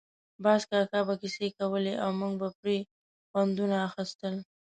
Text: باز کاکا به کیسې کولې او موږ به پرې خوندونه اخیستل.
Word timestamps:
باز 0.43 0.61
کاکا 0.69 0.99
به 1.07 1.13
کیسې 1.21 1.47
کولې 1.59 1.93
او 2.03 2.09
موږ 2.19 2.33
به 2.41 2.49
پرې 2.59 2.77
خوندونه 3.31 3.75
اخیستل. 3.87 4.35